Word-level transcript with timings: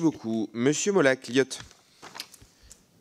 Beaucoup. 0.00 0.48
Monsieur 0.52 0.92
Molac, 0.92 1.28
Lyotte. 1.28 1.60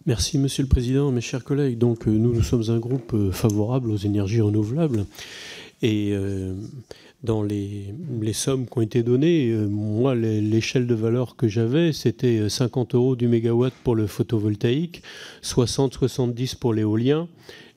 Merci 0.06 0.38
Monsieur 0.38 0.64
le 0.64 0.70
Président, 0.70 1.12
mes 1.12 1.22
chers 1.22 1.44
collègues. 1.44 1.78
Donc 1.78 2.06
nous, 2.06 2.34
nous 2.34 2.44
sommes 2.44 2.70
un 2.70 2.80
groupe 2.80 3.32
favorable 3.32 3.92
aux 3.92 3.98
énergies 3.98 4.42
renouvelables. 4.42 5.06
Et 5.82 6.14
dans 7.24 7.44
les, 7.44 7.94
sommes 8.34 8.66
qui 8.66 8.78
ont 8.78 8.82
été 8.82 9.04
données, 9.04 9.52
moi, 9.70 10.16
l'échelle 10.16 10.88
de 10.88 10.96
valeur 10.96 11.36
que 11.36 11.48
j'avais, 11.48 11.92
c'était 11.92 12.48
50 12.48 12.96
euros 12.96 13.16
du 13.16 13.28
mégawatt 13.28 13.74
pour 13.84 13.96
le 13.96 14.08
photovoltaïque, 14.08 15.02
60-70 15.44 16.56
pour 16.58 16.74
l'éolien 16.74 17.28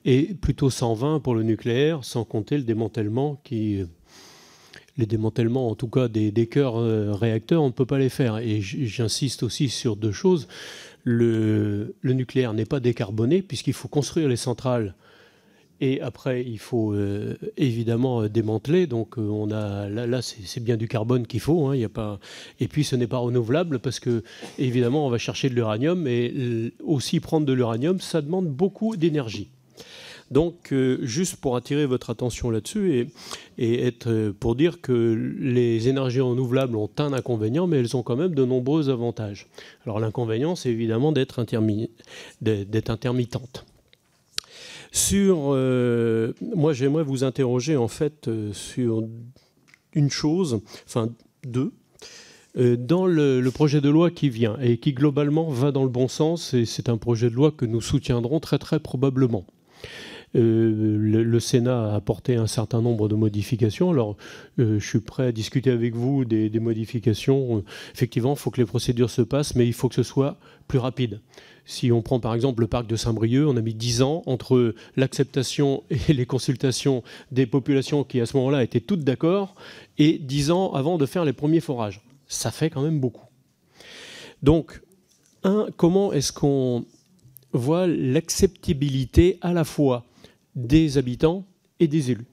et 0.05 0.33
plutôt 0.35 0.69
120 0.69 1.19
pour 1.19 1.35
le 1.35 1.43
nucléaire, 1.43 2.03
sans 2.03 2.23
compter 2.23 2.57
le 2.57 2.63
démantèlement 2.63 3.41
qui 3.43 3.83
les 4.99 5.05
démantèlements, 5.05 5.69
en 5.69 5.75
tout 5.75 5.87
cas 5.87 6.07
des, 6.07 6.31
des 6.31 6.47
cœurs 6.47 6.77
euh, 6.77 7.13
réacteurs, 7.13 7.63
on 7.63 7.67
ne 7.67 7.73
peut 7.73 7.85
pas 7.85 7.97
les 7.97 8.09
faire. 8.09 8.37
Et 8.37 8.61
j'insiste 8.61 9.43
aussi 9.43 9.69
sur 9.69 9.95
deux 9.95 10.11
choses. 10.11 10.47
Le, 11.03 11.95
nucléaire 12.03 12.53
n'est 12.53 12.65
pas 12.65 12.79
décarboné 12.81 13.41
puisqu'il 13.41 13.73
faut 13.73 13.87
construire 13.87 14.27
les 14.27 14.35
centrales 14.35 14.95
et 15.81 16.01
après 16.01 16.43
il 16.43 16.59
faut 16.59 16.93
euh, 16.93 17.35
évidemment 17.55 18.23
euh, 18.23 18.29
démanteler. 18.29 18.85
Donc 18.85 19.17
on 19.17 19.49
a 19.51 19.87
là, 19.87 20.21
c'est 20.21 20.61
bien 20.61 20.75
du 20.75 20.89
carbone 20.89 21.25
qu'il 21.25 21.39
faut. 21.39 21.67
Hein, 21.67 21.77
y 21.77 21.85
a 21.85 21.89
pas 21.89 22.19
et 22.59 22.67
puis 22.67 22.83
ce 22.83 22.97
n'est 22.97 23.07
pas 23.07 23.19
renouvelable 23.19 23.79
parce 23.79 24.01
que 24.01 24.23
évidemment 24.57 25.07
on 25.07 25.09
va 25.09 25.17
chercher 25.17 25.49
de 25.49 25.55
l'uranium 25.55 26.05
et 26.05 26.73
aussi 26.83 27.21
prendre 27.21 27.45
de 27.45 27.53
l'uranium 27.53 28.01
ça 28.01 28.21
demande 28.21 28.47
beaucoup 28.47 28.97
d'énergie. 28.97 29.49
Donc, 30.31 30.71
euh, 30.71 30.99
juste 31.01 31.37
pour 31.37 31.55
attirer 31.55 31.85
votre 31.85 32.11
attention 32.11 32.51
là-dessus 32.51 33.09
et, 33.57 33.85
être, 33.85 34.09
euh, 34.09 34.33
pour 34.37 34.55
dire 34.55 34.81
que 34.81 35.35
les 35.39 35.87
énergies 35.87 36.21
renouvelables 36.21 36.75
ont 36.75 36.89
un 36.99 37.13
inconvénient, 37.13 37.65
mais 37.65 37.77
elles 37.77 37.97
ont 37.97 38.03
quand 38.03 38.15
même 38.15 38.35
de 38.35 38.45
nombreux 38.45 38.89
avantages. 38.89 39.47
Alors, 39.85 39.99
l'inconvénient, 39.99 40.55
c'est 40.55 40.69
évidemment 40.69 41.11
d'être 41.11 41.39
intermittente. 41.39 43.65
Sur, 44.91 45.49
euh, 45.49 46.33
moi, 46.55 46.73
j'aimerais 46.73 47.03
vous 47.03 47.23
interroger 47.23 47.75
en 47.75 47.87
fait 47.87 48.29
sur 48.53 49.03
une 49.93 50.09
chose, 50.09 50.61
enfin 50.85 51.09
deux, 51.43 51.73
dans 52.55 53.05
le, 53.05 53.47
projet 53.49 53.81
de 53.81 53.89
loi 53.89 54.11
qui 54.11 54.29
vient 54.29 54.57
et 54.61 54.77
qui 54.77 54.93
globalement 54.93 55.49
va 55.49 55.71
dans 55.71 55.83
le 55.83 55.89
bon 55.89 56.07
sens, 56.07 56.53
et 56.53 56.65
c'est 56.65 56.89
un 56.89 56.97
projet 56.97 57.29
de 57.29 57.35
loi 57.35 57.51
que 57.51 57.65
nous 57.65 57.81
soutiendrons 57.81 58.39
très 58.39 58.57
très 58.57 58.79
probablement. 58.79 59.45
Euh, 60.35 60.97
le, 60.99 61.39
Sénat 61.39 61.91
a 61.91 61.95
apporté 61.95 62.35
un 62.35 62.47
certain 62.47 62.81
nombre 62.81 63.07
de 63.07 63.15
modifications. 63.15 63.89
Alors, 63.89 64.15
euh, 64.59 64.79
je 64.79 64.85
suis 64.85 64.99
prêt 64.99 65.27
à 65.27 65.31
discuter 65.31 65.71
avec 65.71 65.95
vous 65.95 66.25
des, 66.25 66.49
modifications. 66.59 67.63
Effectivement, 67.93 68.33
il 68.33 68.39
faut 68.39 68.51
que 68.51 68.61
les 68.61 68.67
procédures 68.67 69.09
se 69.09 69.21
passent, 69.21 69.55
mais 69.55 69.65
il 69.65 69.73
faut 69.73 69.89
que 69.89 69.95
ce 69.95 70.03
soit 70.03 70.37
plus 70.67 70.79
rapide. 70.79 71.21
Si 71.65 71.91
on 71.91 72.01
prend 72.01 72.19
par 72.19 72.33
exemple 72.33 72.61
le 72.61 72.67
parc 72.67 72.87
de 72.87 72.95
Saint-Brieuc, 72.95 73.47
on 73.47 73.55
a 73.55 73.61
mis 73.61 73.75
10 73.75 74.01
ans 74.01 74.23
entre 74.25 74.73
l'acceptation 74.95 75.83
et 75.89 76.13
les 76.13 76.25
consultations 76.25 77.03
des 77.31 77.45
populations 77.45 78.03
qui 78.03 78.19
à 78.21 78.25
ce 78.25 78.35
moment-là 78.37 78.63
étaient 78.63 78.79
toutes 78.79 79.03
d'accord, 79.03 79.55
et 79.97 80.17
10 80.17 80.51
ans 80.51 80.73
avant 80.73 80.97
de 80.97 81.05
faire 81.05 81.25
les 81.25 81.33
premiers 81.33 81.59
forages. 81.59 82.01
Ça 82.27 82.51
fait 82.51 82.69
quand 82.69 82.81
même 82.81 82.99
beaucoup. 82.99 83.25
Donc, 84.43 84.81
un, 85.43 85.67
comment 85.77 86.11
est-ce 86.11 86.31
qu'on 86.31 86.85
voit 87.53 87.87
l'acceptabilité 87.87 89.37
à 89.41 89.53
la 89.53 89.63
fois 89.63 90.05
des 90.67 90.97
habitants 90.97 91.45
et 91.79 91.87
des 91.87 92.11
élus. 92.11 92.27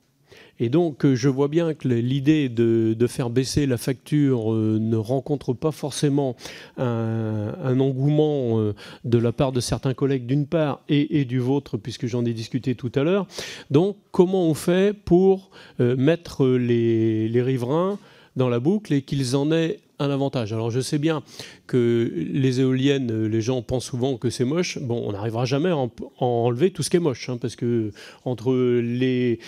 Et 0.59 0.69
donc, 0.69 1.05
euh, 1.05 1.15
je 1.15 1.29
vois 1.29 1.49
bien 1.49 1.75
que 1.75 1.87
l'idée 1.89 2.49
de, 2.49 3.07
faire 3.07 3.31
baisser 3.31 3.67
la 3.67 3.77
facture 3.77 4.53
euh, 4.53 4.79
ne 4.81 4.97
rencontre 4.97 5.53
pas 5.53 5.71
forcément 5.71 6.35
un, 6.77 7.79
engouement 7.79 8.59
euh, 8.59 8.75
de 9.05 9.19
la 9.19 9.33
part 9.33 9.53
de 9.53 9.61
certains 9.61 9.95
collègues 9.95 10.27
d'une 10.27 10.47
part 10.47 10.81
et, 10.89 11.25
du 11.25 11.39
vôtre, 11.39 11.77
puisque 11.77 12.07
j'en 12.07 12.25
ai 12.25 12.33
discuté 12.33 12.75
tout 12.75 12.91
à 12.95 13.03
l'heure. 13.03 13.27
Donc, 13.71 13.97
comment 14.11 14.49
on 14.49 14.55
fait 14.55 14.97
pour 14.97 15.51
mettre 15.79 16.47
les, 16.47 17.29
les 17.29 17.43
riverains 17.43 17.99
dans 18.37 18.49
la 18.49 18.61
boucle 18.61 18.93
et 18.93 19.03
qu'ils 19.03 19.37
en 19.37 19.51
aient 19.51 19.81
un 19.99 20.11
avantage. 20.11 20.53
Alors 20.53 20.71
je 20.71 20.81
sais 20.81 20.99
bien 20.99 21.23
que 21.67 22.13
les 22.15 22.61
éoliennes, 22.61 23.27
les 23.27 23.41
gens 23.41 23.63
pensent 23.63 23.87
souvent 23.87 24.17
que 24.17 24.31
c'est 24.31 24.45
moche. 24.45 24.79
Bon, 24.79 25.03
on 25.07 25.13
n'arrivera 25.13 25.45
jamais 25.45 25.71
à, 25.71 25.89
enlever 26.19 26.71
tout 26.71 26.83
ce 26.83 26.91
qui 26.91 26.97
est 26.97 27.01
moche, 27.01 27.29
hein, 27.29 27.39
parce 27.41 27.57
que 27.57 27.93
entre 28.25 28.55
les, 28.55 29.41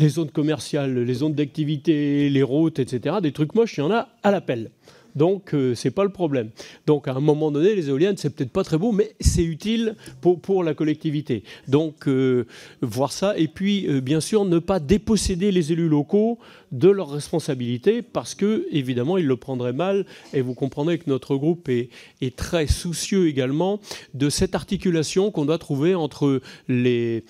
zones 0.00 0.30
commerciales, 0.30 0.98
les 0.98 1.14
zones 1.14 1.34
d'activité, 1.34 2.30
les 2.30 2.42
routes, 2.42 2.78
etc., 2.78 3.16
des 3.22 3.32
trucs 3.32 3.54
moches, 3.54 3.76
il 3.76 3.80
y 3.80 3.82
en 3.82 3.90
a 3.90 4.08
à 4.22 4.30
l'appel. 4.30 4.70
Donc, 5.14 5.54
euh, 5.54 5.74
ce 5.74 5.88
n'est 5.88 5.92
pas 5.92 6.04
le 6.04 6.10
problème. 6.10 6.50
Donc, 6.86 7.08
à 7.08 7.12
un 7.12 7.20
moment 7.20 7.50
donné, 7.50 7.74
les 7.74 7.88
éoliennes, 7.88 8.16
c'est 8.16 8.30
peut-être 8.30 8.50
pas 8.50 8.64
très 8.64 8.78
beau, 8.78 8.92
mais 8.92 9.14
c'est 9.20 9.44
utile 9.44 9.96
pour, 10.20 10.64
la 10.64 10.74
collectivité. 10.74 11.42
Donc, 11.68 12.06
euh, 12.06 12.46
voir 12.82 13.12
ça. 13.12 13.36
Et 13.38 13.48
puis, 13.48 13.86
euh, 13.88 14.00
bien 14.00 14.20
sûr, 14.20 14.44
ne 14.44 14.58
pas 14.58 14.80
déposséder 14.80 15.52
les 15.52 15.72
élus 15.72 15.88
locaux 15.88 16.38
de 16.72 16.88
leurs 16.88 17.10
responsabilités, 17.10 18.02
parce 18.02 18.34
que, 18.34 18.66
évidemment, 18.70 19.16
ils 19.16 19.26
le 19.26 19.36
prendraient 19.36 19.72
mal. 19.72 20.06
Et 20.32 20.40
vous 20.40 20.54
comprendrez 20.54 20.98
que 20.98 21.08
notre 21.08 21.36
groupe 21.36 21.68
est, 21.68 21.90
très 22.36 22.66
soucieux 22.66 23.28
également 23.28 23.80
de 24.14 24.30
cette 24.30 24.54
articulation 24.54 25.30
qu'on 25.30 25.44
doit 25.44 25.58
trouver 25.58 25.94
entre 25.94 26.40
les 26.68 27.24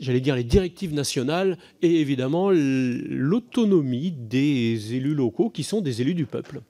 j'allais 0.00 0.20
dire 0.20 0.34
les 0.34 0.44
directives 0.44 0.92
nationales 0.92 1.58
et 1.82 2.00
évidemment 2.00 2.50
l'autonomie 2.50 4.10
des 4.10 4.94
élus 4.94 5.14
locaux 5.14 5.50
qui 5.50 5.62
sont 5.62 5.80
des 5.80 6.00
élus 6.00 6.14
du 6.14 6.26
peuple. 6.26 6.62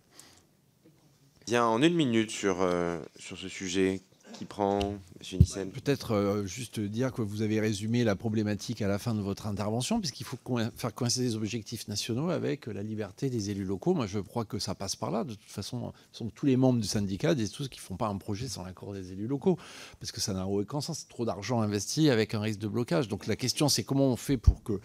Bien, 1.46 1.64
en 1.64 1.82
une 1.82 1.94
minute 1.94 2.30
sur, 2.30 2.60
euh, 2.60 3.00
sur 3.18 3.36
ce 3.38 3.48
sujet, 3.48 4.02
qui 4.32 4.44
prend. 4.44 4.94
Nissen 5.32 5.70
Peut-être 5.70 6.12
euh, 6.12 6.46
juste 6.46 6.80
dire 6.80 7.12
que 7.12 7.22
vous 7.22 7.42
avez 7.42 7.60
résumé 7.60 8.04
la 8.04 8.16
problématique 8.16 8.82
à 8.82 8.88
la 8.88 8.98
fin 8.98 9.14
de 9.14 9.20
votre 9.20 9.46
intervention, 9.46 10.00
puisqu'il 10.00 10.24
faut 10.24 10.38
faire 10.76 10.94
coïncider 10.94 11.26
les 11.26 11.36
objectifs 11.36 11.88
nationaux 11.88 12.30
avec 12.30 12.66
la 12.66 12.82
liberté 12.82 13.30
des 13.30 13.50
élus 13.50 13.64
locaux. 13.64 13.94
Moi, 13.94 14.06
je 14.06 14.18
crois 14.18 14.44
que 14.44 14.58
ça 14.58 14.74
passe 14.74 14.96
par 14.96 15.10
là. 15.10 15.24
De 15.24 15.34
toute 15.34 15.50
façon, 15.50 15.92
sont 16.12 16.28
tous 16.30 16.46
les 16.46 16.56
membres 16.56 16.80
du 16.80 16.88
syndicat 16.88 17.34
disent 17.34 17.52
tous 17.52 17.68
qu'ils 17.68 17.80
ne 17.80 17.86
font 17.86 17.96
pas 17.96 18.08
un 18.08 18.16
projet 18.16 18.48
sans 18.48 18.64
l'accord 18.64 18.92
des 18.92 19.12
élus 19.12 19.26
locaux, 19.26 19.58
parce 19.98 20.12
que 20.12 20.20
ça 20.20 20.32
n'a 20.32 20.46
aucun 20.46 20.80
sens. 20.80 21.00
C'est 21.00 21.08
trop 21.08 21.24
d'argent 21.24 21.60
investi 21.60 22.10
avec 22.10 22.34
un 22.34 22.40
risque 22.40 22.60
de 22.60 22.68
blocage. 22.68 23.08
Donc 23.08 23.26
la 23.26 23.36
question, 23.36 23.68
c'est 23.68 23.82
comment 23.82 24.06
on 24.06 24.16
fait 24.16 24.36
pour 24.36 24.62
que 24.62 24.80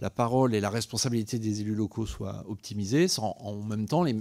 la 0.00 0.10
parole 0.10 0.54
et 0.54 0.60
la 0.60 0.70
responsabilité 0.70 1.38
des 1.38 1.60
élus 1.60 1.74
locaux 1.74 2.06
soient 2.06 2.44
optimisées, 2.48 3.08
sans 3.08 3.36
en 3.40 3.54
même 3.56 3.86
temps 3.86 4.02
les, 4.02 4.14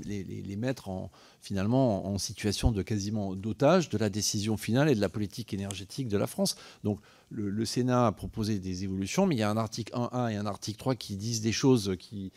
mettre 0.57 0.89
en, 0.89 1.11
finalement 1.41 2.05
en 2.05 2.17
situation 2.17 2.71
de 2.71 2.81
quasiment 2.81 3.35
d'otage 3.35 3.89
de 3.89 3.97
la 3.97 4.09
décision 4.09 4.57
finale 4.57 4.89
et 4.89 4.95
de 4.95 5.01
la 5.01 5.09
politique 5.09 5.53
énergétique 5.53 6.07
de 6.07 6.17
la 6.17 6.27
France. 6.27 6.55
Donc 6.83 6.99
le, 7.29 7.49
le 7.49 7.65
Sénat 7.65 8.07
a 8.07 8.11
proposé 8.11 8.59
des 8.59 8.83
évolutions, 8.83 9.25
mais 9.25 9.35
il 9.35 9.39
y 9.39 9.43
a 9.43 9.49
un 9.49 9.57
article 9.57 9.93
1.1 9.93 10.31
et 10.31 10.35
un 10.35 10.45
article 10.45 10.77
3 10.77 10.95
qui 10.95 11.15
disent 11.15 11.41
des 11.41 11.51
choses 11.51 11.95
qui 11.99 12.31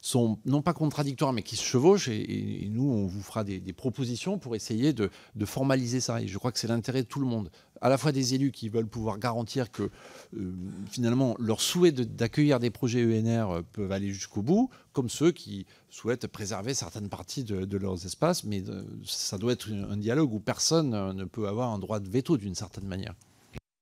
sont 0.00 0.38
non 0.44 0.62
pas 0.62 0.72
contradictoires, 0.72 1.32
mais 1.32 1.42
qui 1.42 1.56
se 1.56 1.62
chevauchent. 1.62 2.08
Et, 2.08 2.68
nous, 2.70 2.90
on 2.90 3.06
vous 3.06 3.22
fera 3.22 3.44
des, 3.44 3.60
propositions 3.72 4.38
pour 4.38 4.54
essayer 4.56 4.92
de, 4.92 5.10
formaliser 5.44 6.00
ça. 6.00 6.20
Et 6.20 6.28
je 6.28 6.38
crois 6.38 6.52
que 6.52 6.58
c'est 6.58 6.68
l'intérêt 6.68 7.02
de 7.02 7.08
tout 7.08 7.20
le 7.20 7.26
monde, 7.26 7.50
à 7.80 7.88
la 7.88 7.98
fois 7.98 8.12
des 8.12 8.34
élus 8.34 8.52
qui 8.52 8.68
veulent 8.68 8.86
pouvoir 8.86 9.18
garantir 9.18 9.70
que 9.70 9.90
euh, 10.36 10.52
finalement 10.90 11.34
leur 11.38 11.60
souhait 11.60 11.92
d'accueillir 11.92 12.60
des 12.60 12.70
projets 12.70 13.04
ENR 13.04 13.50
euh, 13.50 13.62
peuvent 13.72 13.92
aller 13.92 14.12
jusqu'au 14.12 14.42
bout, 14.42 14.70
comme 14.92 15.08
ceux 15.08 15.32
qui 15.32 15.66
souhaitent 15.88 16.26
préserver 16.26 16.74
certaines 16.74 17.08
parties 17.08 17.44
de, 17.44 17.76
leurs 17.76 18.04
espaces. 18.04 18.44
Mais 18.44 18.62
euh, 18.68 18.82
ça 19.04 19.38
doit 19.38 19.52
être 19.52 19.70
un 19.70 19.96
dialogue 19.96 20.32
où 20.32 20.40
personne 20.40 20.90
ne 20.90 21.24
peut 21.24 21.48
avoir 21.48 21.70
un 21.70 21.78
droit 21.78 22.00
de 22.00 22.08
veto 22.08 22.36
d'une 22.36 22.54
certaine 22.54 22.86
manière. 22.86 23.14